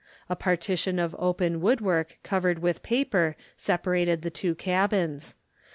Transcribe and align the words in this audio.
A 0.29 0.35
partition 0.35 0.97
of 0.97 1.15
open 1.19 1.61
woodwork 1.61 2.17
covered 2.23 2.57
with 2.57 2.81
paper 2.81 3.35
separated 3.55 4.23
the 4.23 4.31
two 4.31 4.55
cabins. 4.55 5.35